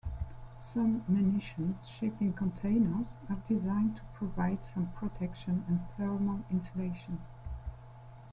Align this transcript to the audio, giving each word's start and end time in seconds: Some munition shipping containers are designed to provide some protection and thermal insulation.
Some 0.73 1.03
munition 1.07 1.77
shipping 1.87 2.33
containers 2.33 3.05
are 3.29 3.37
designed 3.47 3.97
to 3.97 4.01
provide 4.15 4.57
some 4.73 4.87
protection 4.95 5.63
and 5.67 5.79
thermal 5.95 6.39
insulation. 6.49 7.19